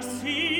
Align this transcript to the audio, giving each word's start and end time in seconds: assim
assim 0.00 0.59